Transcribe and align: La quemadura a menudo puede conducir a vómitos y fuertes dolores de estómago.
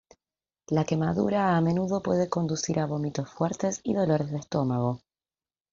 La 0.71 0.83
quemadura 0.83 1.55
a 1.55 1.61
menudo 1.61 2.01
puede 2.01 2.27
conducir 2.27 2.79
a 2.79 2.87
vómitos 2.87 3.29
y 3.29 3.31
fuertes 3.31 3.83
dolores 3.85 4.31
de 4.31 4.37
estómago. 4.39 5.03